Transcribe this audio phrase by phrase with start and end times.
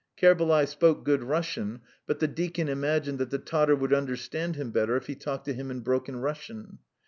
[0.17, 4.97] Kerbalay spoke good Russian, but the deacon imagined that the Tatar would understand him better
[4.97, 6.79] if he talked to him in broken Russian.